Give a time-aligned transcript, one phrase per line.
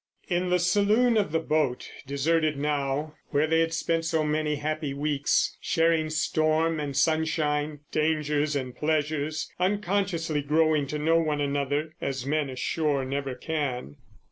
[0.27, 6.09] In the saloon of the boat—deserted now—where they had spent so many happy weeks, sharing
[6.09, 13.05] storm and sunshine, dangers and pleasures, unconsciously growing to know one another, as men ashore
[13.05, 13.97] never can.